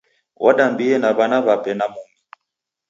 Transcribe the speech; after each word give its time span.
Wadambie 0.43 0.91
na 1.01 1.09
w'anake 1.17 1.45
w'ape 1.47 1.71
na 1.79 1.85
mumi. 1.93 2.15